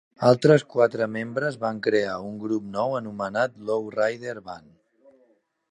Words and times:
Altres 0.27 0.63
quatre 0.75 1.07
membres 1.15 1.59
van 1.65 1.81
crear 1.89 2.15
un 2.31 2.41
grup 2.45 2.67
nou 2.77 2.97
anomenat 3.01 3.61
Lowrider 3.69 4.37
Band. 4.51 4.73